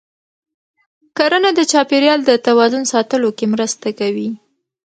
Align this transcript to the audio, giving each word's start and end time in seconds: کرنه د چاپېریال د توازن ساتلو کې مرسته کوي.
کرنه 1.17 1.49
د 1.55 1.59
چاپېریال 1.71 2.19
د 2.25 2.31
توازن 2.47 2.83
ساتلو 2.93 3.29
کې 3.37 3.45
مرسته 3.53 3.87
کوي. 3.99 4.29